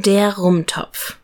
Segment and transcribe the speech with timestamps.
[0.00, 1.16] Der Rumtopf.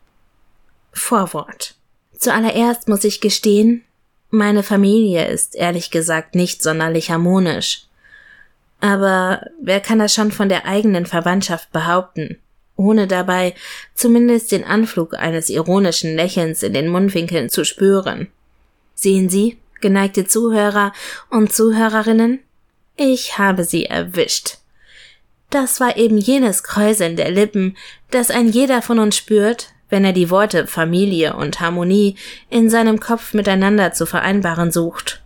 [0.91, 1.75] Vorwort.
[2.17, 3.85] Zuallererst muss ich gestehen,
[4.31, 7.85] meine Familie ist ehrlich gesagt nicht sonderlich harmonisch.
[8.81, 12.37] Aber wer kann das schon von der eigenen Verwandtschaft behaupten,
[12.75, 13.55] ohne dabei
[13.93, 18.27] zumindest den Anflug eines ironischen Lächelns in den Mundwinkeln zu spüren?
[18.93, 20.91] Sehen Sie, geneigte Zuhörer
[21.29, 22.41] und Zuhörerinnen,
[22.97, 24.57] ich habe sie erwischt.
[25.55, 27.77] Das war eben jenes Kräuseln der Lippen,
[28.11, 32.17] das ein jeder von uns spürt, wenn er die Worte Familie und Harmonie
[32.49, 35.23] in seinem Kopf miteinander zu vereinbaren sucht.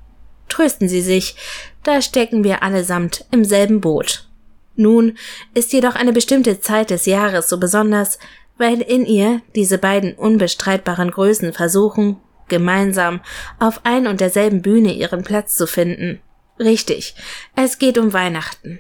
[0.48, 1.36] Trösten Sie sich,
[1.82, 4.30] da stecken wir allesamt im selben Boot.
[4.76, 5.18] Nun
[5.56, 8.20] ist jedoch eine bestimmte Zeit des Jahres so besonders,
[8.60, 12.18] weil in ihr diese beiden unbestreitbaren Größen versuchen,
[12.50, 13.22] gemeinsam
[13.58, 16.22] auf ein und derselben Bühne ihren Platz zu finden.
[16.60, 17.16] Richtig,
[17.56, 18.80] es geht um Weihnachten.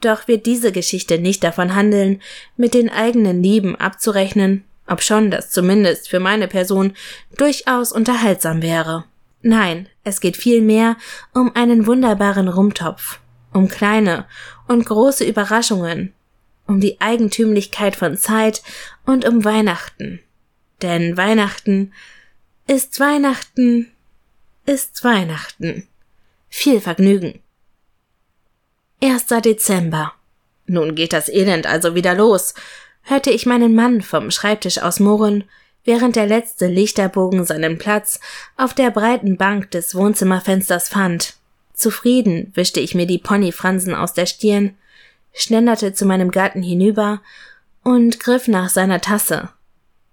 [0.00, 2.20] Doch wird diese Geschichte nicht davon handeln,
[2.56, 6.92] mit den eigenen Lieben abzurechnen, obschon das zumindest für meine Person
[7.36, 9.04] durchaus unterhaltsam wäre.
[9.42, 10.96] Nein, es geht vielmehr
[11.32, 13.20] um einen wunderbaren Rumtopf,
[13.52, 14.26] um kleine
[14.68, 16.12] und große Überraschungen,
[16.66, 18.62] um die Eigentümlichkeit von Zeit
[19.04, 20.20] und um Weihnachten.
[20.82, 21.92] Denn Weihnachten
[22.66, 23.90] ist Weihnachten
[24.66, 25.86] ist Weihnachten.
[26.48, 27.40] Viel Vergnügen.
[29.02, 29.26] 1.
[29.44, 30.14] Dezember.
[30.66, 32.54] Nun geht das Elend also wieder los,
[33.02, 35.44] hörte ich meinen Mann vom Schreibtisch aus murren,
[35.84, 38.20] während der letzte Lichterbogen seinen Platz
[38.56, 41.34] auf der breiten Bank des Wohnzimmerfensters fand.
[41.74, 44.74] Zufrieden wischte ich mir die Ponyfransen aus der Stirn,
[45.34, 47.20] schlenderte zu meinem Gatten hinüber
[47.84, 49.50] und griff nach seiner Tasse.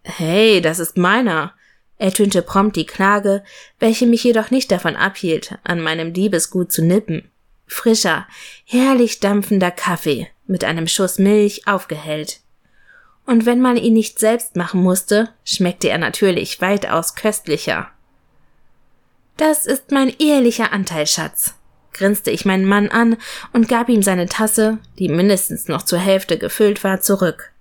[0.03, 1.53] Hey, das ist meiner,
[1.97, 3.43] ertönte prompt die Klage,
[3.79, 7.29] welche mich jedoch nicht davon abhielt, an meinem Liebesgut zu nippen.
[7.73, 8.27] Frischer,
[8.65, 12.39] herrlich dampfender Kaffee mit einem Schuss Milch aufgehellt.
[13.25, 17.89] Und wenn man ihn nicht selbst machen musste, schmeckte er natürlich weitaus köstlicher.
[19.37, 21.55] Das ist mein ehrlicher Anteil, Schatz,
[21.93, 23.17] grinste ich meinen Mann an
[23.53, 27.51] und gab ihm seine Tasse, die mindestens noch zur Hälfte gefüllt war, zurück.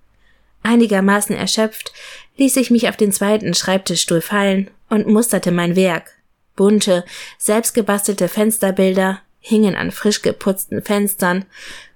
[0.61, 1.91] Einigermaßen erschöpft
[2.37, 6.11] ließ ich mich auf den zweiten Schreibtischstuhl fallen und musterte mein Werk.
[6.55, 7.03] Bunte,
[7.39, 11.45] selbstgebastelte Fensterbilder hingen an frisch geputzten Fenstern,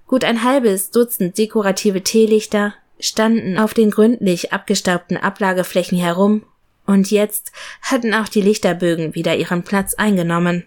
[0.06, 6.44] gut ein halbes Dutzend dekorative Teelichter standen auf den gründlich abgestaubten Ablageflächen herum,
[6.86, 10.64] und jetzt hatten auch die Lichterbögen wieder ihren Platz eingenommen.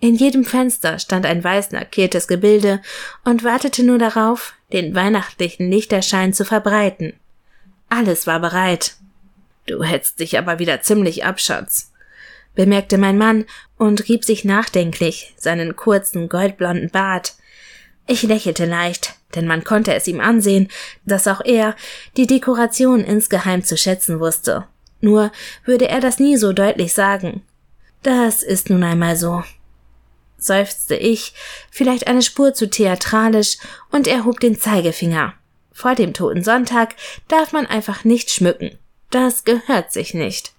[0.00, 2.82] In jedem Fenster stand ein weiß lackiertes Gebilde
[3.24, 7.14] und wartete nur darauf, den weihnachtlichen Lichterschein zu verbreiten.
[7.88, 8.96] Alles war bereit.
[9.66, 11.92] Du hetzt dich aber wieder ziemlich ab, Schatz,
[12.56, 13.44] bemerkte mein Mann
[13.78, 17.34] und rieb sich nachdenklich seinen kurzen goldblonden Bart.
[18.08, 20.68] Ich lächelte leicht, denn man konnte es ihm ansehen,
[21.04, 21.76] dass auch er
[22.16, 24.66] die Dekoration insgeheim zu schätzen wusste.
[25.00, 25.30] Nur
[25.64, 27.42] würde er das nie so deutlich sagen.
[28.02, 29.44] Das ist nun einmal so.
[30.38, 31.34] seufzte ich,
[31.70, 33.58] vielleicht eine Spur zu theatralisch,
[33.90, 35.34] und erhob den Zeigefinger.
[35.72, 36.94] Vor dem toten Sonntag
[37.28, 38.78] darf man einfach nicht schmücken.
[39.10, 40.55] Das gehört sich nicht.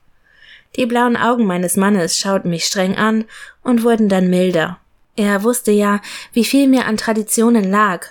[0.78, 3.26] Die blauen Augen meines Mannes schauten mich streng an
[3.64, 4.80] und wurden dann milder.
[5.16, 6.02] Er wusste ja,
[6.34, 8.06] wie viel mir an Traditionen lag.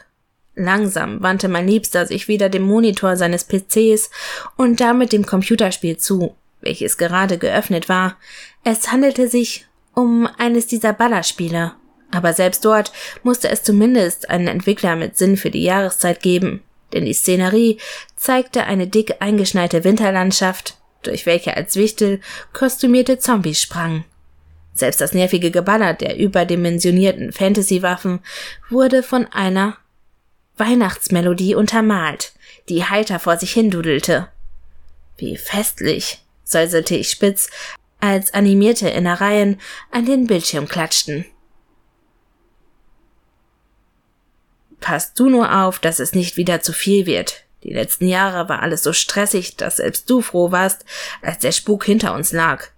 [0.54, 4.10] Langsam wandte mein Liebster sich wieder dem Monitor seines PCs
[4.56, 8.16] und damit dem Computerspiel zu, welches gerade geöffnet war.
[8.64, 11.72] Es handelte sich um eines dieser Ballerspiele.
[12.10, 16.62] Aber selbst dort musste es zumindest einen Entwickler mit Sinn für die Jahreszeit geben
[16.92, 17.78] denn die Szenerie
[18.16, 20.76] zeigte eine dick eingeschneite Winterlandschaft,
[21.06, 22.20] durch welche als Wichtel
[22.52, 24.04] kostümierte Zombies sprangen.
[24.74, 28.20] Selbst das nervige Geballer der überdimensionierten Fantasy-Waffen
[28.68, 29.78] wurde von einer
[30.58, 32.32] Weihnachtsmelodie untermalt,
[32.68, 34.28] die heiter vor sich hindudelte.
[35.16, 37.50] Wie festlich, säuselte ich spitz,
[38.00, 41.24] als animierte Innereien an den Bildschirm klatschten.
[44.80, 47.45] Passt du nur auf, dass es nicht wieder zu viel wird.
[47.62, 50.84] Die letzten Jahre war alles so stressig, dass selbst du froh warst,
[51.22, 52.68] als der Spuk hinter uns lag.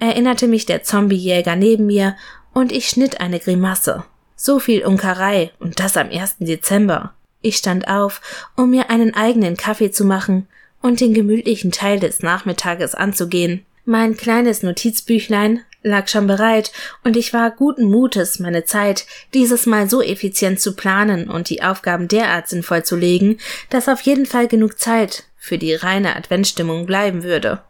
[0.00, 2.16] Erinnerte mich der Zombiejäger neben mir
[2.52, 4.04] und ich schnitt eine Grimasse.
[4.36, 6.36] So viel Unkerei und das am 1.
[6.40, 7.14] Dezember.
[7.40, 8.20] Ich stand auf,
[8.56, 10.46] um mir einen eigenen Kaffee zu machen
[10.82, 13.64] und den gemütlichen Teil des Nachmittages anzugehen.
[13.84, 16.72] Mein kleines Notizbüchlein lag schon bereit,
[17.04, 21.62] und ich war guten Mutes, meine Zeit dieses Mal so effizient zu planen und die
[21.62, 23.38] Aufgaben derart sinnvoll zu legen,
[23.70, 27.62] dass auf jeden Fall genug Zeit für die reine Adventstimmung bleiben würde.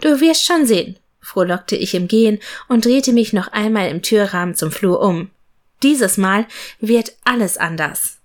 [0.00, 2.38] Du wirst schon sehen, frohlockte ich im Gehen
[2.68, 5.30] und drehte mich noch einmal im Türrahmen zum Flur um.
[5.82, 6.46] Dieses Mal
[6.80, 8.18] wird alles anders.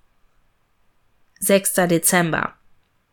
[1.40, 1.74] 6.
[1.88, 2.54] Dezember.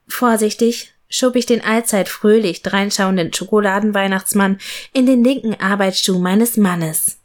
[0.08, 4.58] Vorsichtig schob ich den allzeit fröhlich dreinschauenden Schokoladenweihnachtsmann
[4.92, 7.18] in den linken Arbeitsschuh meines Mannes.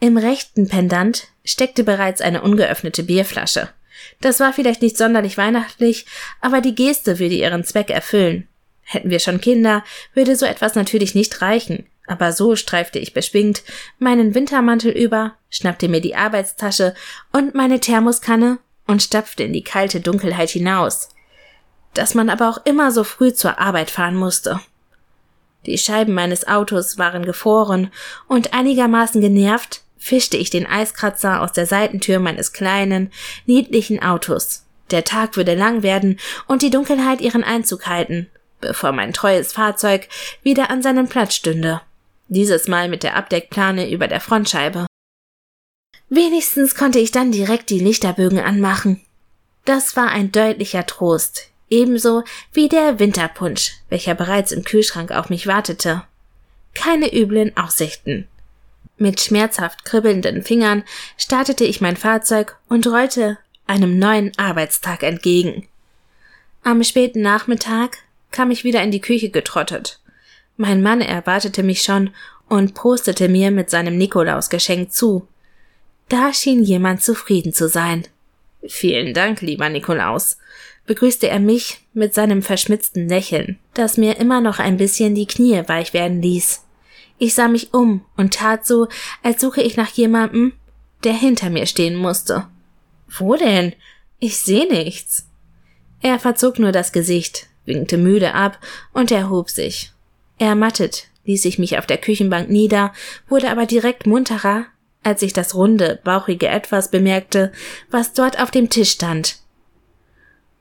[0.00, 3.68] Im rechten Pendant steckte bereits eine ungeöffnete Bierflasche.
[4.20, 6.06] Das war vielleicht nicht sonderlich weihnachtlich,
[6.40, 8.46] aber die Geste würde ihren Zweck erfüllen.
[8.82, 9.84] Hätten wir schon Kinder,
[10.14, 13.62] würde so etwas natürlich nicht reichen, aber so streifte ich beschwingt
[13.98, 16.94] meinen Wintermantel über, schnappte mir die Arbeitstasche
[17.32, 21.10] und meine Thermoskanne und stapfte in die kalte Dunkelheit hinaus.
[21.98, 24.60] Dass man aber auch immer so früh zur Arbeit fahren musste.
[25.66, 27.90] Die Scheiben meines Autos waren gefroren
[28.28, 33.10] und einigermaßen genervt fischte ich den Eiskratzer aus der Seitentür meines kleinen,
[33.46, 34.62] niedlichen Autos.
[34.92, 38.30] Der Tag würde lang werden und die Dunkelheit ihren Einzug halten,
[38.60, 40.08] bevor mein treues Fahrzeug
[40.44, 41.80] wieder an seinem Platz stünde.
[42.28, 44.86] Dieses Mal mit der Abdeckplane über der Frontscheibe.
[46.08, 49.00] Wenigstens konnte ich dann direkt die Lichterbögen anmachen.
[49.64, 55.46] Das war ein deutlicher Trost, ebenso wie der Winterpunsch, welcher bereits im Kühlschrank auf mich
[55.46, 56.04] wartete.
[56.74, 58.28] Keine üblen Aussichten.
[58.96, 60.82] Mit schmerzhaft kribbelnden Fingern
[61.16, 65.68] startete ich mein Fahrzeug und rollte einem neuen Arbeitstag entgegen.
[66.64, 67.98] Am späten Nachmittag
[68.30, 70.00] kam ich wieder in die Küche getrottet.
[70.56, 72.10] Mein Mann erwartete mich schon
[72.48, 75.28] und prostete mir mit seinem Nikolausgeschenk zu.
[76.08, 78.06] Da schien jemand zufrieden zu sein.
[78.66, 80.38] Vielen Dank, lieber Nikolaus,
[80.88, 85.62] begrüßte er mich mit seinem verschmitzten Lächeln, das mir immer noch ein bisschen die Knie
[85.66, 86.64] weich werden ließ.
[87.18, 88.88] Ich sah mich um und tat so,
[89.22, 90.54] als suche ich nach jemandem,
[91.04, 92.48] der hinter mir stehen musste.
[93.06, 93.74] Wo denn?
[94.18, 95.28] Ich sehe nichts.
[96.00, 98.58] Er verzog nur das Gesicht, winkte müde ab
[98.92, 99.92] und erhob sich.
[100.38, 102.92] Ermattet ließ ich mich auf der Küchenbank nieder,
[103.28, 104.64] wurde aber direkt munterer,
[105.02, 107.52] als ich das runde, bauchige Etwas bemerkte,
[107.90, 109.38] was dort auf dem Tisch stand.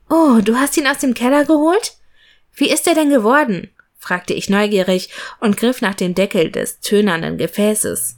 [0.09, 1.97] Oh, du hast ihn aus dem Keller geholt?
[2.53, 3.69] Wie ist er denn geworden?
[3.99, 5.09] fragte ich neugierig
[5.39, 8.15] und griff nach dem Deckel des tönernden Gefäßes.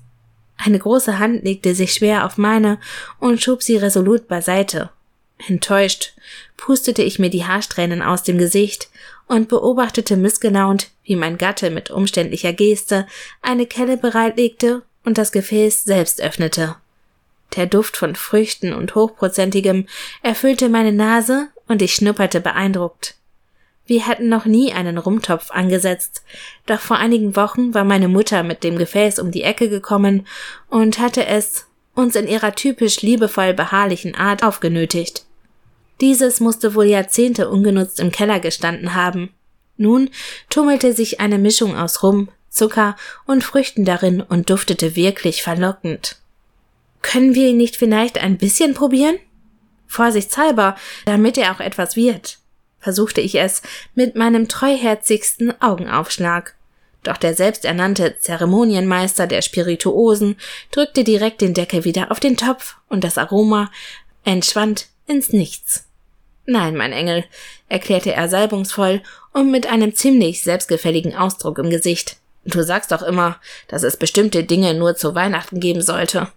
[0.58, 2.80] Eine große Hand legte sich schwer auf meine
[3.20, 4.90] und schob sie resolut beiseite.
[5.48, 6.14] Enttäuscht
[6.58, 8.90] pustete ich mir die Haarsträhnen aus dem Gesicht
[9.28, 13.08] und beobachtete missgelaunt, wie mein Gatte mit umständlicher Geste
[13.42, 16.76] eine Kelle bereitlegte und das Gefäß selbst öffnete.
[17.56, 19.88] Der Duft von Früchten und Hochprozentigem
[20.22, 23.16] erfüllte meine Nase und ich schnupperte beeindruckt.
[23.86, 26.24] Wir hatten noch nie einen Rumtopf angesetzt,
[26.68, 30.28] doch vor einigen Wochen war meine Mutter mit dem Gefäß um die Ecke gekommen
[30.70, 31.66] und hatte es
[31.96, 35.26] uns in ihrer typisch liebevoll beharrlichen Art aufgenötigt.
[36.02, 39.34] Dieses musste wohl Jahrzehnte ungenutzt im Keller gestanden haben.
[39.76, 40.10] Nun
[40.50, 42.96] tummelte sich eine Mischung aus Rum, Zucker
[43.26, 46.18] und Früchten darin und duftete wirklich verlockend.
[47.02, 49.18] Können wir ihn nicht vielleicht ein bisschen probieren?
[49.88, 50.76] Vorsichtshalber,
[51.06, 52.40] damit er auch etwas wird
[52.80, 53.62] versuchte ich es
[53.94, 56.56] mit meinem treuherzigsten Augenaufschlag.
[57.04, 60.36] Doch der selbsternannte Zeremonienmeister der Spirituosen
[60.72, 63.72] drückte direkt den Deckel wieder auf den Topf und das Aroma
[64.26, 65.86] entschwand ins Nichts.
[66.46, 67.26] Nein, mein Engel,
[67.68, 69.02] erklärte er salbungsvoll
[69.34, 72.18] und mit einem ziemlich selbstgefälligen Ausdruck im Gesicht.
[72.44, 76.30] Du sagst doch immer, dass es bestimmte Dinge nur zu Weihnachten geben sollte.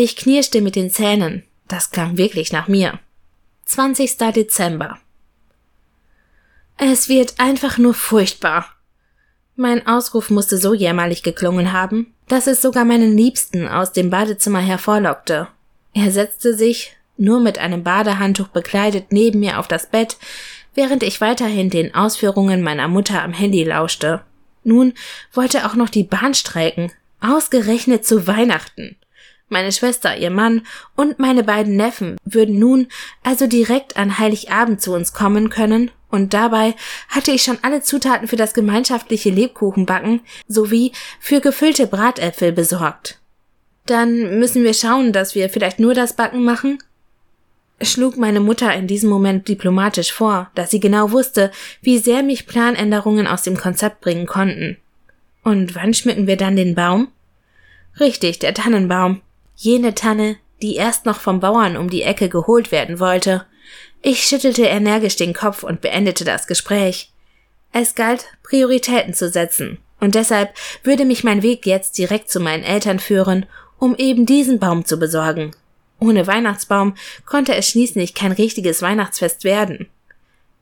[0.00, 1.42] Ich knirschte mit den Zähnen.
[1.66, 3.00] Das klang wirklich nach mir.
[3.64, 4.16] 20.
[4.32, 4.96] Dezember.
[6.76, 8.66] Es wird einfach nur furchtbar.
[9.56, 14.60] Mein Ausruf musste so jämmerlich geklungen haben, dass es sogar meinen Liebsten aus dem Badezimmer
[14.60, 15.48] hervorlockte.
[15.94, 20.16] Er setzte sich, nur mit einem Badehandtuch bekleidet, neben mir auf das Bett,
[20.76, 24.20] während ich weiterhin den Ausführungen meiner Mutter am Handy lauschte.
[24.62, 24.94] Nun
[25.32, 28.94] wollte auch noch die Bahn streiken, ausgerechnet zu Weihnachten.
[29.48, 32.88] Meine Schwester, ihr Mann und meine beiden Neffen würden nun
[33.22, 36.74] also direkt an Heiligabend zu uns kommen können und dabei
[37.08, 43.18] hatte ich schon alle Zutaten für das gemeinschaftliche Lebkuchenbacken sowie für gefüllte Bratäpfel besorgt.
[43.86, 46.78] Dann müssen wir schauen, dass wir vielleicht nur das Backen machen?
[47.80, 52.46] schlug meine Mutter in diesem Moment diplomatisch vor, da sie genau wusste, wie sehr mich
[52.46, 54.78] Planänderungen aus dem Konzept bringen konnten.
[55.44, 57.08] Und wann schmücken wir dann den Baum?
[58.00, 59.20] Richtig, der Tannenbaum.
[59.60, 63.44] Jene Tanne, die erst noch vom Bauern um die Ecke geholt werden wollte.
[64.02, 67.10] Ich schüttelte energisch den Kopf und beendete das Gespräch.
[67.72, 72.62] Es galt, Prioritäten zu setzen, und deshalb würde mich mein Weg jetzt direkt zu meinen
[72.62, 73.46] Eltern führen,
[73.80, 75.50] um eben diesen Baum zu besorgen.
[75.98, 76.94] Ohne Weihnachtsbaum
[77.26, 79.88] konnte es schließlich kein richtiges Weihnachtsfest werden.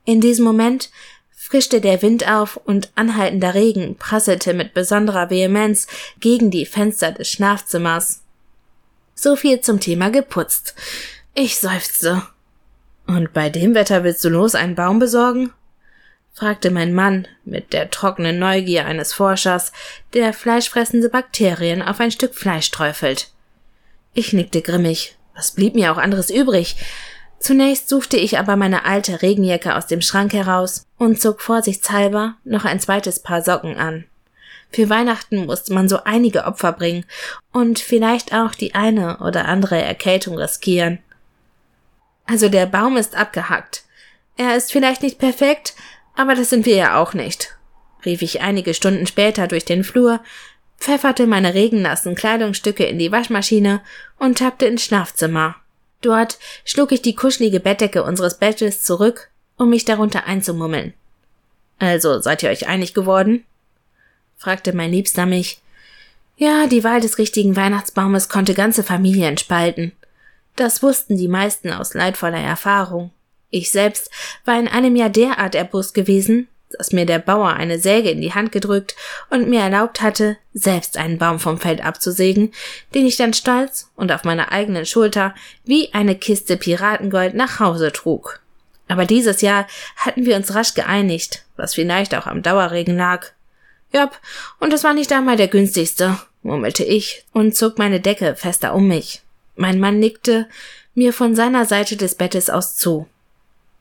[0.07, 0.89] In diesem Moment
[1.37, 5.87] frischte der Wind auf und anhaltender Regen prasselte mit besonderer Vehemenz
[6.19, 8.23] gegen die Fenster des Schlafzimmers.
[9.19, 10.75] So viel zum Thema geputzt.
[11.35, 12.23] Ich seufzte.
[13.07, 15.53] Und bei dem Wetter willst du los einen Baum besorgen?
[16.35, 19.73] fragte mein Mann mit der trockenen Neugier eines Forschers,
[20.13, 23.31] der fleischfressende Bakterien auf ein Stück Fleisch träufelt.
[24.13, 25.17] Ich nickte grimmig.
[25.35, 26.77] Was blieb mir auch anderes übrig?
[27.39, 32.67] Zunächst suchte ich aber meine alte Regenjacke aus dem Schrank heraus und zog vorsichtshalber noch
[32.67, 34.05] ein zweites Paar Socken an.
[34.71, 37.05] Für Weihnachten musste man so einige Opfer bringen
[37.53, 40.99] und vielleicht auch die eine oder andere Erkältung riskieren.
[42.27, 43.85] Also der Baum ist abgehackt.
[44.37, 45.75] Er ist vielleicht nicht perfekt,
[46.15, 47.57] aber das sind wir ja auch nicht,
[48.05, 50.21] rief ich einige Stunden später durch den Flur,
[50.79, 53.81] pfefferte meine regennassen Kleidungsstücke in die Waschmaschine
[54.19, 55.57] und tappte ins Schlafzimmer.
[56.03, 60.93] Dort schlug ich die kuschelige Bettdecke unseres Bettes zurück, um mich darunter einzumummeln.
[61.79, 63.45] Also, seid ihr euch einig geworden?
[64.37, 65.61] Fragte mein Liebster mich.
[66.37, 69.93] Ja, die Wahl des richtigen Weihnachtsbaumes konnte ganze Familien spalten.
[70.55, 73.11] Das wussten die meisten aus leidvoller Erfahrung.
[73.51, 74.11] Ich selbst
[74.45, 78.35] war in einem Jahr derart erbost gewesen, dass mir der Bauer eine Säge in die
[78.35, 78.97] Hand gedrückt
[79.31, 82.53] und mir erlaubt hatte, selbst einen Baum vom Feld abzusägen,
[82.95, 87.93] den ich dann stolz und auf meiner eigenen Schulter wie eine Kiste Piratengold nach Hause
[87.93, 88.41] trug.
[88.89, 89.67] Aber dieses Jahr
[89.97, 93.33] hatten wir uns rasch geeinigt, was vielleicht auch am Dauerregen lag.
[93.97, 94.21] Jop,
[94.61, 98.87] und es war nicht einmal der günstigste, murmelte ich und zog meine Decke fester um
[98.87, 99.23] mich.
[99.55, 100.47] Mein Mann nickte
[100.95, 103.09] mir von seiner Seite des Bettes aus zu.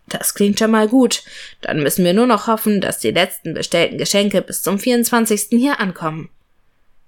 [0.07, 1.24] Das klingt schon mal gut.
[1.62, 5.48] Dann müssen wir nur noch hoffen, dass die letzten bestellten Geschenke bis zum 24.
[5.50, 6.29] hier ankommen.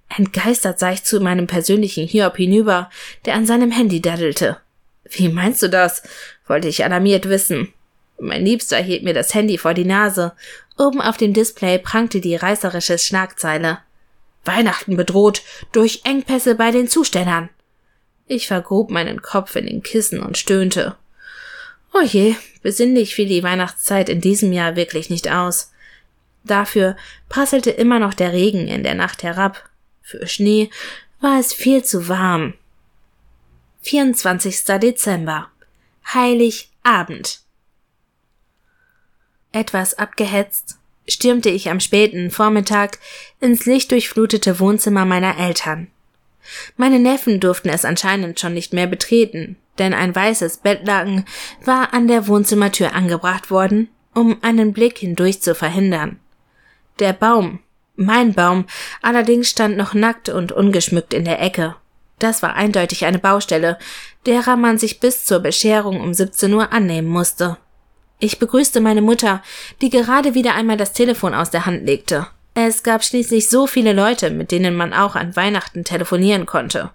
[0.09, 2.89] Entgeistert sah ich zu meinem persönlichen Hiob hinüber,
[3.25, 4.57] der an seinem Handy daddelte.
[5.09, 6.03] Wie meinst du das?
[6.45, 7.73] wollte ich alarmiert wissen.
[8.19, 10.33] Mein Liebster hielt mir das Handy vor die Nase.
[10.77, 13.79] Oben auf dem Display prangte die reißerische Schlagzeile.
[14.43, 17.49] Weihnachten bedroht durch Engpässe bei den Zustellern.
[18.27, 20.95] Ich vergrub meinen Kopf in den Kissen und stöhnte.
[21.93, 25.71] Oh je, besinnlich fiel die Weihnachtszeit in diesem Jahr wirklich nicht aus.
[26.43, 26.95] Dafür
[27.29, 29.69] prasselte immer noch der Regen in der Nacht herab.
[30.01, 30.69] Für Schnee
[31.19, 32.53] war es viel zu warm.
[33.81, 34.63] 24.
[34.81, 35.49] Dezember.
[36.13, 37.41] Heiligabend.
[39.51, 40.77] Etwas abgehetzt
[41.07, 42.99] stürmte ich am späten Vormittag
[43.39, 45.87] ins lichtdurchflutete Wohnzimmer meiner Eltern.
[46.75, 51.25] Meine Neffen durften es anscheinend schon nicht mehr betreten, denn ein weißes Bettlaken
[51.63, 56.19] war an der Wohnzimmertür angebracht worden, um einen Blick hindurch zu verhindern.
[56.99, 57.59] Der Baum,
[57.95, 58.65] mein Baum,
[59.01, 61.75] allerdings stand noch nackt und ungeschmückt in der Ecke.
[62.19, 63.77] Das war eindeutig eine Baustelle,
[64.25, 67.57] derer man sich bis zur Bescherung um 17 Uhr annehmen musste.
[68.19, 69.43] Ich begrüßte meine Mutter,
[69.81, 72.27] die gerade wieder einmal das Telefon aus der Hand legte.
[72.55, 76.89] Es gab schließlich so viele Leute, mit denen man auch an Weihnachten telefonieren konnte.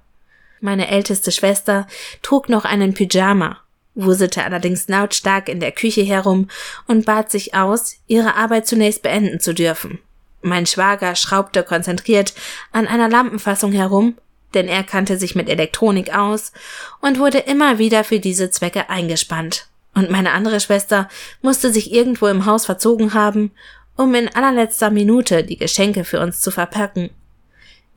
[0.60, 1.86] Meine älteste Schwester
[2.22, 3.58] trug noch einen Pyjama,
[3.94, 6.48] wuselte allerdings lautstark in der Küche herum
[6.88, 10.00] und bat sich aus, ihre Arbeit zunächst beenden zu dürfen.
[10.40, 12.34] Mein Schwager schraubte konzentriert
[12.72, 14.16] an einer Lampenfassung herum,
[14.54, 16.52] denn er kannte sich mit Elektronik aus
[17.00, 19.68] und wurde immer wieder für diese Zwecke eingespannt.
[19.94, 21.08] Und meine andere Schwester
[21.42, 23.52] musste sich irgendwo im Haus verzogen haben
[23.96, 27.10] um in allerletzter Minute die Geschenke für uns zu verpacken.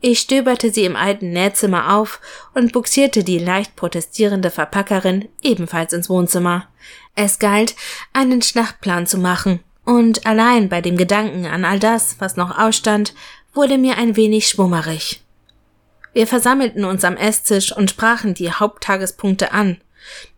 [0.00, 2.20] Ich stöberte sie im alten Nähzimmer auf
[2.54, 6.68] und buxierte die leicht protestierende Verpackerin ebenfalls ins Wohnzimmer.
[7.14, 7.74] Es galt,
[8.12, 13.14] einen Schlachtplan zu machen, und allein bei dem Gedanken an all das, was noch ausstand,
[13.54, 15.22] wurde mir ein wenig schwummerig.
[16.12, 19.78] Wir versammelten uns am Esstisch und sprachen die Haupttagespunkte an.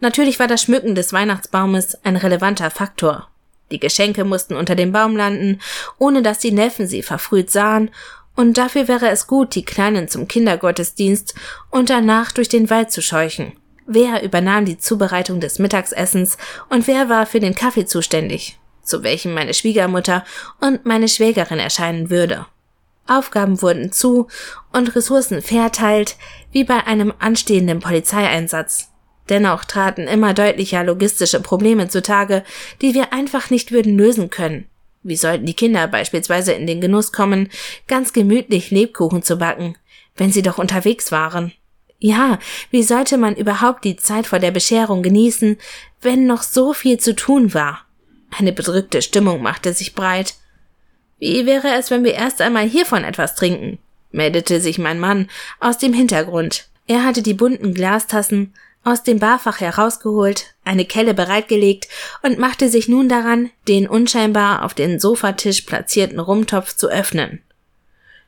[0.00, 3.28] Natürlich war das Schmücken des Weihnachtsbaumes ein relevanter Faktor.
[3.70, 5.60] Die Geschenke mussten unter dem Baum landen,
[5.98, 7.90] ohne dass die Neffen sie verfrüht sahen,
[8.34, 11.34] und dafür wäre es gut, die Kleinen zum Kindergottesdienst
[11.70, 13.52] und danach durch den Wald zu scheuchen.
[13.84, 19.34] Wer übernahm die Zubereitung des Mittagsessens und wer war für den Kaffee zuständig, zu welchem
[19.34, 20.24] meine Schwiegermutter
[20.60, 22.46] und meine Schwägerin erscheinen würde.
[23.08, 24.28] Aufgaben wurden zu
[24.72, 26.16] und Ressourcen verteilt,
[26.52, 28.90] wie bei einem anstehenden Polizeieinsatz.
[29.28, 32.44] Dennoch traten immer deutlicher logistische Probleme zutage,
[32.80, 34.66] die wir einfach nicht würden lösen können.
[35.02, 37.50] Wie sollten die Kinder beispielsweise in den Genuss kommen,
[37.86, 39.76] ganz gemütlich Lebkuchen zu backen,
[40.16, 41.52] wenn sie doch unterwegs waren?
[42.00, 42.38] Ja,
[42.70, 45.56] wie sollte man überhaupt die Zeit vor der Bescherung genießen,
[46.00, 47.84] wenn noch so viel zu tun war?
[48.38, 50.34] Eine bedrückte Stimmung machte sich breit.
[51.18, 53.78] Wie wäre es, wenn wir erst einmal hiervon etwas trinken?
[54.10, 55.28] meldete sich mein Mann
[55.60, 56.68] aus dem Hintergrund.
[56.86, 58.54] Er hatte die bunten Glastassen
[58.90, 61.88] aus dem Barfach herausgeholt, eine Kelle bereitgelegt
[62.22, 67.42] und machte sich nun daran, den unscheinbar auf den Sofatisch platzierten Rumtopf zu öffnen.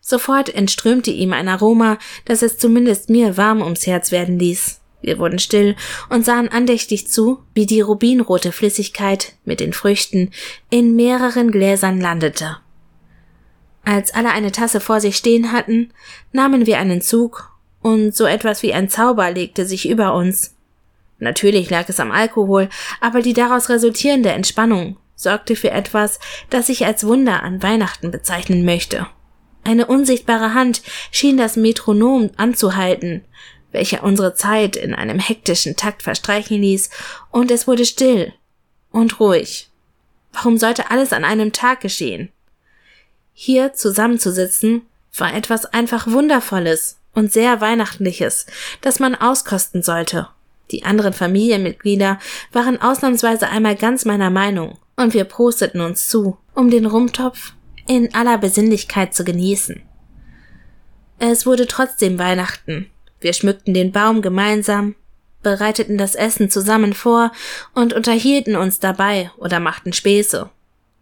[0.01, 4.81] Sofort entströmte ihm ein Aroma, das es zumindest mir warm ums Herz werden ließ.
[5.03, 5.77] Wir wurden still
[6.09, 10.31] und sahen andächtig zu, wie die rubinrote Flüssigkeit mit den Früchten
[10.69, 12.59] in mehreren Gläsern landete.
[13.85, 15.93] Als alle eine Tasse vor sich stehen hatten,
[16.33, 17.51] nahmen wir einen Zug,
[17.83, 20.55] und so etwas wie ein Zauber legte sich über uns.
[21.19, 22.69] Natürlich lag es am Alkohol,
[23.01, 26.19] aber die daraus resultierende Entspannung sorgte für etwas,
[26.49, 29.07] das ich als Wunder an Weihnachten bezeichnen möchte.
[29.65, 33.25] Eine unsichtbare Hand schien das Metronom anzuhalten,
[33.73, 36.91] welcher unsere Zeit in einem hektischen Takt verstreichen ließ,
[37.31, 38.33] und es wurde still
[38.91, 39.71] und ruhig.
[40.33, 42.31] Warum sollte alles an einem Tag geschehen?
[43.33, 44.83] Hier zusammenzusitzen
[45.17, 48.47] war etwas einfach Wundervolles und sehr Weihnachtliches,
[48.81, 50.29] das man auskosten sollte.
[50.71, 52.19] Die anderen Familienmitglieder
[52.53, 57.55] waren ausnahmsweise einmal ganz meiner Meinung, und wir prosteten uns zu, um den Rumtopf
[57.87, 59.83] in aller Besinnlichkeit zu genießen.
[61.19, 62.91] Es wurde trotzdem Weihnachten,
[63.21, 64.95] wir schmückten den Baum gemeinsam,
[65.43, 67.33] bereiteten das Essen zusammen vor
[67.75, 70.51] und unterhielten uns dabei oder machten Späße.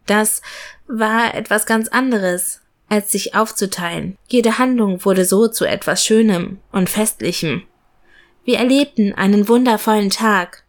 [0.07, 0.43] Das
[0.87, 4.17] war etwas ganz anderes, als sich aufzuteilen.
[4.29, 7.63] Jede Handlung wurde so zu etwas Schönem und Festlichem.
[8.45, 10.65] Wir erlebten einen wundervollen Tag.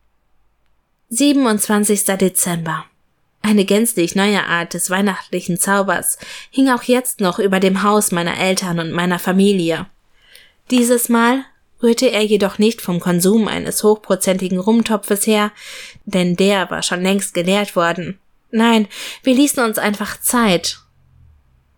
[1.09, 2.03] 27.
[2.05, 2.85] Dezember.
[3.41, 6.17] Eine gänzlich neue Art des weihnachtlichen Zaubers
[6.51, 9.87] hing auch jetzt noch über dem Haus meiner Eltern und meiner Familie.
[10.69, 11.45] Dieses Mal
[11.81, 15.51] rührte er jedoch nicht vom Konsum eines hochprozentigen Rumtopfes her,
[16.05, 18.19] denn der war schon längst geleert worden.
[18.51, 18.87] Nein,
[19.23, 20.79] wir ließen uns einfach Zeit.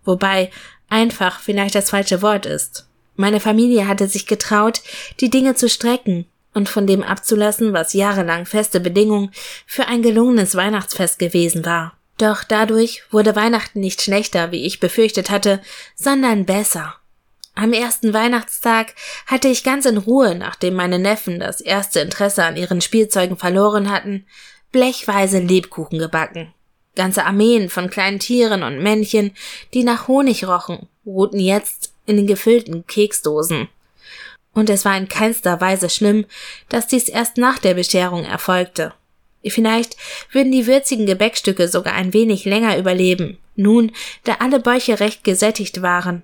[0.04, 0.52] Wobei
[0.90, 2.88] einfach vielleicht das falsche Wort ist.
[3.16, 4.82] Meine Familie hatte sich getraut,
[5.20, 9.32] die Dinge zu strecken und von dem abzulassen, was jahrelang feste Bedingung
[9.66, 11.94] für ein gelungenes Weihnachtsfest gewesen war.
[12.18, 15.62] Doch dadurch wurde Weihnachten nicht schlechter, wie ich befürchtet hatte,
[15.96, 16.96] sondern besser.
[17.56, 18.94] Am ersten Weihnachtstag
[19.28, 23.92] hatte ich ganz in Ruhe, nachdem meine Neffen das erste Interesse an ihren Spielzeugen verloren
[23.92, 24.26] hatten,
[24.72, 26.54] blechweise Lebkuchen gebacken.
[26.96, 29.32] Ganze Armeen von kleinen Tieren und Männchen,
[29.74, 33.70] die nach Honig rochen, ruhten jetzt in den gefüllten Keksdosen.
[34.54, 36.26] Und es war in keinster Weise schlimm,
[36.68, 38.94] dass dies erst nach der Bescherung erfolgte.
[39.46, 39.96] Vielleicht
[40.32, 43.92] würden die würzigen Gebäckstücke sogar ein wenig länger überleben, nun,
[44.24, 46.24] da alle Bäuche recht gesättigt waren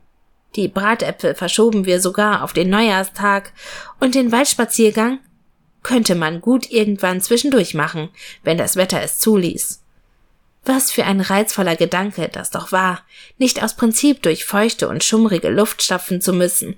[0.57, 3.53] die Bratäpfel verschoben wir sogar auf den Neujahrstag
[3.99, 5.19] und den Waldspaziergang
[5.83, 8.09] könnte man gut irgendwann zwischendurch machen,
[8.43, 9.83] wenn das Wetter es zuließ.
[10.67, 12.99] Was für ein reizvoller Gedanke das doch war,
[13.37, 16.75] nicht aus Prinzip durch feuchte und schummrige Luft stapfen zu müssen.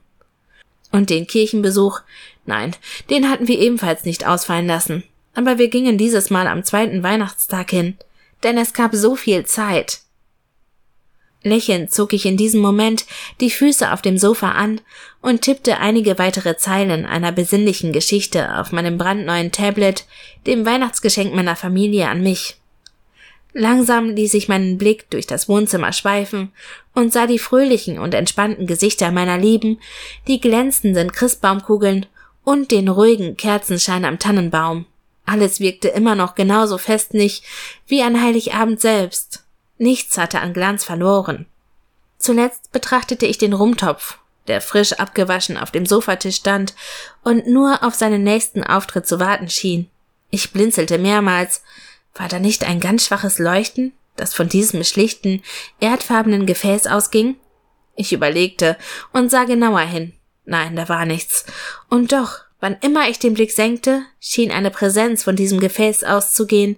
[0.91, 2.02] Und den Kirchenbesuch,
[2.45, 2.75] nein,
[3.10, 5.04] den hatten wir ebenfalls nicht ausfallen lassen.
[5.34, 7.97] Aber wir gingen dieses Mal am zweiten Weihnachtstag hin,
[8.43, 10.02] denn es gab so viel Zeit.
[11.41, 13.08] Lächelnd zog ich in diesem Moment
[13.41, 14.82] die Füße auf dem Sofa an
[15.23, 20.06] und tippte einige weitere Zeilen einer besinnlichen Geschichte auf meinem brandneuen Tablet,
[20.45, 22.59] dem Weihnachtsgeschenk meiner Familie an mich.
[23.53, 26.51] Langsam ließ ich meinen Blick durch das Wohnzimmer schweifen
[26.93, 29.79] und sah die fröhlichen und entspannten Gesichter meiner Lieben,
[30.27, 32.05] die glänzenden Christbaumkugeln
[32.43, 34.85] und den ruhigen Kerzenschein am Tannenbaum.
[35.25, 37.43] Alles wirkte immer noch genauso festlich
[37.88, 39.43] wie an Heiligabend selbst.
[39.77, 41.45] Nichts hatte an Glanz verloren.
[42.17, 46.73] Zuletzt betrachtete ich den Rumtopf, der frisch abgewaschen auf dem Sofatisch stand
[47.23, 49.89] und nur auf seinen nächsten Auftritt zu warten schien.
[50.31, 51.63] Ich blinzelte mehrmals.
[52.15, 55.41] War da nicht ein ganz schwaches Leuchten, das von diesem schlichten,
[55.80, 57.36] erdfarbenen Gefäß ausging?
[57.95, 58.78] Ich überlegte
[59.13, 60.13] und sah genauer hin.
[60.45, 61.45] Nein, da war nichts.
[61.89, 66.76] Und doch, Wann immer ich den Blick senkte, schien eine Präsenz von diesem Gefäß auszugehen,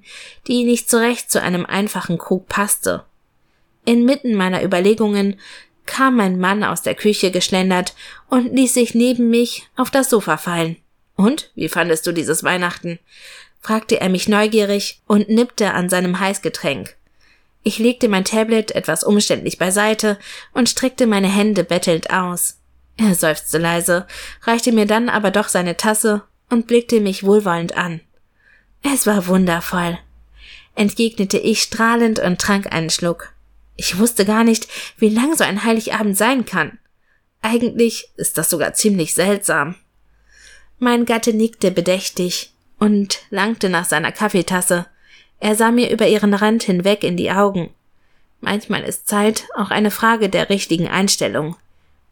[0.48, 3.04] die nicht so recht zu einem einfachen Krug passte.
[3.84, 5.40] Inmitten meiner Überlegungen
[5.88, 7.96] kam mein Mann aus der Küche geschlendert
[8.30, 10.78] und ließ sich neben mich auf das Sofa fallen.
[11.16, 13.00] Und wie fandest du dieses Weihnachten?
[13.62, 16.96] Fragte er mich neugierig und nippte an seinem Heißgetränk.
[17.64, 20.18] Ich legte mein Tablet etwas umständlich beiseite
[20.52, 22.58] und streckte meine Hände bettelnd aus.
[22.98, 24.08] Er seufzte leise,
[24.44, 28.02] reichte mir dann aber doch seine Tasse und blickte mich wohlwollend an.
[28.82, 30.00] Es war wundervoll,
[30.76, 33.32] entgegnete ich strahlend und trank einen Schluck.
[33.76, 36.80] Ich wusste gar nicht, wie lang so ein Heiligabend sein kann.
[37.42, 39.76] Eigentlich ist das sogar ziemlich seltsam.
[40.80, 44.88] Mein Gatte nickte bedächtig und langte nach seiner Kaffeetasse.
[45.40, 47.70] Er sah mir über ihren Rand hinweg in die Augen.
[48.40, 51.56] Manchmal ist Zeit auch eine Frage der richtigen Einstellung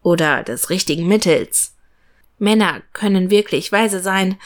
[0.03, 1.75] oder des richtigen Mittels.
[2.37, 4.37] Männer können wirklich weise sein,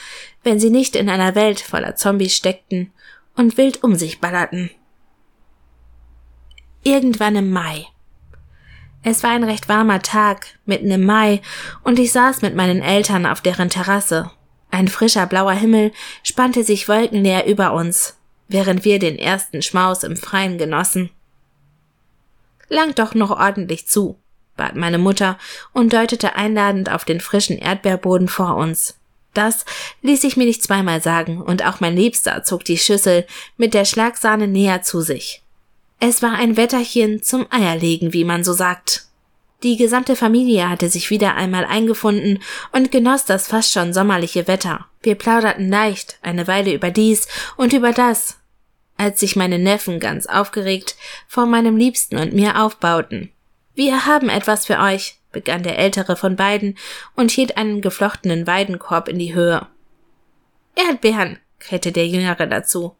[0.43, 2.93] wenn sie nicht in einer Welt voller Zombies steckten
[3.35, 4.71] und wild um sich ballerten.
[6.83, 7.85] Irgendwann im Mai.
[9.03, 11.41] Es war ein recht warmer Tag, mitten im Mai,
[11.83, 14.31] und ich saß mit meinen Eltern auf deren Terrasse.
[14.73, 15.91] Ein frischer blauer Himmel
[16.23, 21.11] spannte sich wolkenleer über uns, während wir den ersten Schmaus im Freien genossen.
[22.69, 24.17] Langt doch noch ordentlich zu,
[24.57, 25.37] bat meine Mutter
[25.73, 28.95] und deutete einladend auf den frischen Erdbeerboden vor uns.
[29.35, 29.63] Das
[30.01, 33.85] ließ ich mir nicht zweimal sagen, und auch mein Liebster zog die Schüssel mit der
[33.85, 35.43] Schlagsahne näher zu sich.
[35.99, 39.05] Es war ein Wetterchen zum Eierlegen, wie man so sagt.
[39.63, 42.39] Die gesamte Familie hatte sich wieder einmal eingefunden
[42.73, 44.87] und genoss das fast schon sommerliche Wetter.
[45.01, 48.39] Wir plauderten leicht eine Weile über dies und über das,
[48.97, 50.97] als sich meine Neffen ganz aufgeregt
[51.29, 53.31] vor meinem Liebsten und mir aufbauten.
[53.73, 56.77] Wir haben etwas für euch, begann der ältere von beiden
[57.15, 59.65] und hielt einen geflochtenen Weidenkorb in die Höhe.
[60.75, 62.97] Erdbeeren, krähte der jüngere dazu.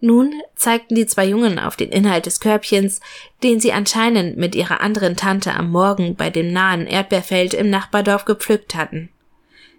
[0.00, 3.00] Nun zeigten die zwei Jungen auf den Inhalt des Körbchens,
[3.42, 8.26] den sie anscheinend mit ihrer anderen Tante am Morgen bei dem nahen Erdbeerfeld im Nachbardorf
[8.26, 9.08] gepflückt hatten.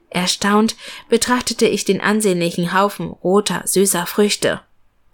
[0.10, 0.76] Erstaunt
[1.10, 4.62] betrachtete ich den ansehnlichen Haufen roter, süßer Früchte.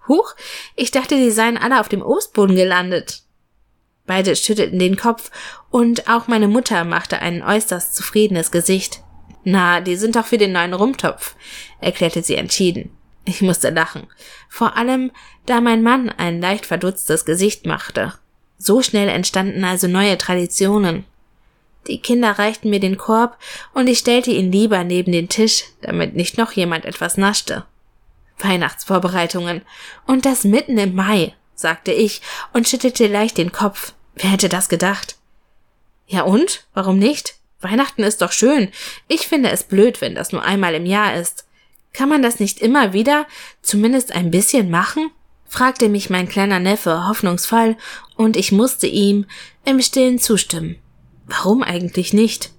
[0.07, 0.35] Huch,
[0.75, 3.23] ich dachte, die seien alle auf dem Obstboden gelandet.
[4.05, 5.31] Beide schüttelten den Kopf
[5.69, 9.01] und auch meine Mutter machte ein äußerst zufriedenes Gesicht.
[9.43, 11.35] Na, die sind doch für den neuen Rumtopf,
[11.79, 12.91] erklärte sie entschieden.
[13.25, 14.07] Ich musste lachen.
[14.49, 15.11] Vor allem,
[15.45, 18.13] da mein Mann ein leicht verdutztes Gesicht machte.
[18.57, 21.05] So schnell entstanden also neue Traditionen.
[21.87, 23.37] Die Kinder reichten mir den Korb
[23.73, 27.65] und ich stellte ihn lieber neben den Tisch, damit nicht noch jemand etwas naschte.
[28.39, 29.61] Weihnachtsvorbereitungen.
[30.07, 32.21] Und das mitten im Mai, sagte ich
[32.53, 33.93] und schüttelte leicht den Kopf.
[34.15, 35.17] Wer hätte das gedacht?
[36.07, 36.65] Ja und?
[36.73, 37.35] Warum nicht?
[37.61, 38.69] Weihnachten ist doch schön.
[39.07, 41.45] Ich finde es blöd, wenn das nur einmal im Jahr ist.
[41.93, 43.27] Kann man das nicht immer wieder
[43.61, 45.11] zumindest ein bisschen machen?
[45.45, 47.77] fragte mich mein kleiner Neffe hoffnungsvoll,
[48.15, 49.25] und ich musste ihm
[49.65, 50.77] im stillen zustimmen.
[51.25, 52.51] Warum eigentlich nicht?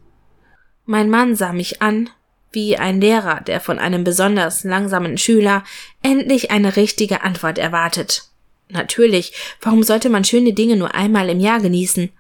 [0.87, 2.09] Mein Mann sah mich an,
[2.53, 5.65] wie ein Lehrer, der von einem besonders langsamen Schüler
[6.03, 8.29] endlich eine richtige Antwort erwartet.
[8.69, 12.11] Natürlich, warum sollte man schöne Dinge nur einmal im Jahr genießen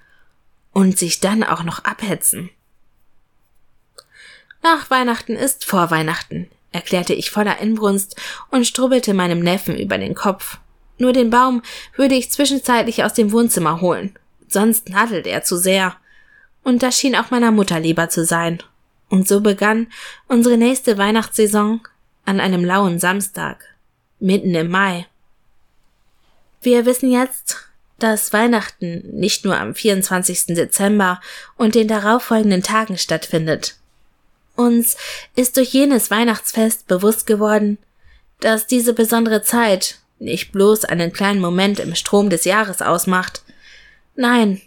[0.72, 2.50] und sich dann auch noch abhetzen?
[4.62, 8.16] Nach Weihnachten ist vor Weihnachten erklärte ich voller Inbrunst
[8.50, 10.58] und strubbelte meinem Neffen über den Kopf.
[10.98, 11.62] Nur den Baum
[11.96, 15.96] würde ich zwischenzeitlich aus dem Wohnzimmer holen, sonst nadelt er zu sehr.
[16.62, 18.62] Und das schien auch meiner Mutter lieber zu sein.
[19.08, 19.86] Und so begann
[20.28, 21.80] unsere nächste Weihnachtssaison
[22.24, 23.64] an einem lauen Samstag,
[24.18, 25.06] mitten im Mai.
[26.62, 30.46] Wir wissen jetzt, dass Weihnachten nicht nur am 24.
[30.46, 31.20] Dezember
[31.56, 33.76] und den darauffolgenden Tagen stattfindet,
[34.56, 34.96] uns
[35.34, 37.78] ist durch jenes Weihnachtsfest bewusst geworden,
[38.40, 43.42] dass diese besondere Zeit nicht bloß einen kleinen Moment im Strom des Jahres ausmacht.
[44.16, 44.60] Nein,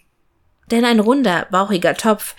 [0.72, 2.36] denn ein runder, bauchiger Topf,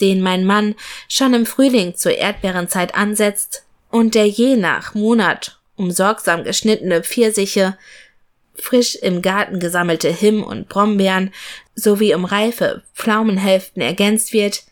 [0.00, 0.74] den mein Mann
[1.08, 7.76] schon im Frühling zur Erdbeerenzeit ansetzt und der je nach Monat um sorgsam geschnittene Pfirsiche,
[8.54, 11.32] frisch im Garten gesammelte Himm- und Brombeeren
[11.74, 14.64] sowie um reife Pflaumenhälften ergänzt wird,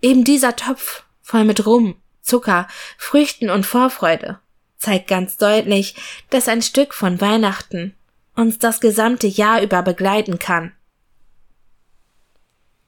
[0.00, 2.68] eben dieser Topf voll mit Rum, Zucker,
[2.98, 4.38] Früchten und Vorfreude,
[4.76, 5.94] zeigt ganz deutlich,
[6.28, 7.94] dass ein Stück von Weihnachten
[8.36, 10.72] uns das gesamte Jahr über begleiten kann.